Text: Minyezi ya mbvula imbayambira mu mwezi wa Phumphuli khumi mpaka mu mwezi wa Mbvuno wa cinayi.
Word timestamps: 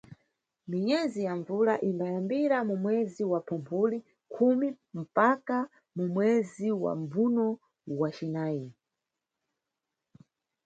Minyezi 0.69 1.19
ya 1.27 1.33
mbvula 1.39 1.73
imbayambira 1.89 2.57
mu 2.69 2.75
mwezi 2.83 3.23
wa 3.31 3.39
Phumphuli 3.47 3.99
khumi 4.33 4.67
mpaka 4.99 5.57
mu 5.95 6.05
mwezi 6.13 6.67
wa 6.83 6.93
Mbvuno 7.01 7.47
wa 7.99 8.09
cinayi. 8.17 8.67